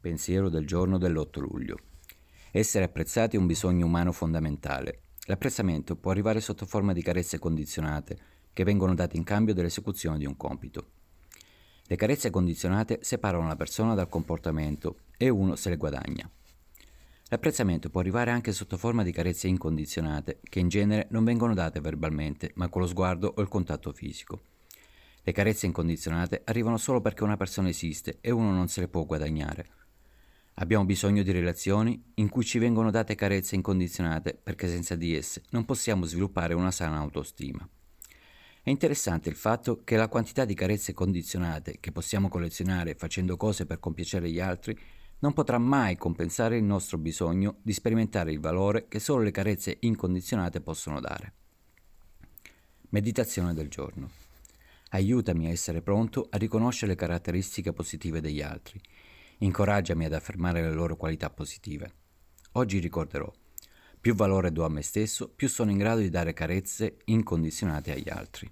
[0.00, 1.76] Pensiero del giorno dell'8 luglio.
[2.52, 5.00] Essere apprezzati è un bisogno umano fondamentale.
[5.26, 8.16] L'apprezzamento può arrivare sotto forma di carezze condizionate
[8.52, 10.90] che vengono date in cambio dell'esecuzione di un compito.
[11.82, 16.30] Le carezze condizionate separano la persona dal comportamento e uno se le guadagna.
[17.30, 21.80] L'apprezzamento può arrivare anche sotto forma di carezze incondizionate, che in genere non vengono date
[21.80, 24.42] verbalmente, ma con lo sguardo o il contatto fisico.
[25.24, 29.04] Le carezze incondizionate arrivano solo perché una persona esiste e uno non se le può
[29.04, 29.77] guadagnare.
[30.60, 35.42] Abbiamo bisogno di relazioni in cui ci vengono date carezze incondizionate perché senza di esse
[35.50, 37.68] non possiamo sviluppare una sana autostima.
[38.60, 43.66] È interessante il fatto che la quantità di carezze condizionate che possiamo collezionare facendo cose
[43.66, 44.76] per compiacere gli altri
[45.20, 49.76] non potrà mai compensare il nostro bisogno di sperimentare il valore che solo le carezze
[49.80, 51.34] incondizionate possono dare.
[52.88, 54.10] Meditazione del giorno.
[54.90, 58.80] Aiutami a essere pronto a riconoscere le caratteristiche positive degli altri
[59.38, 61.92] Incoraggiami ad affermare le loro qualità positive.
[62.52, 63.30] Oggi ricorderò,
[64.00, 68.08] più valore do a me stesso, più sono in grado di dare carezze incondizionate agli
[68.08, 68.50] altri.